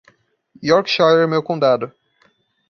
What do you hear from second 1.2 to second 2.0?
é meu condado.